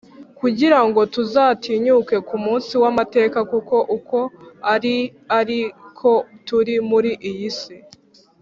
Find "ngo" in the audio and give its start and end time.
0.87-1.01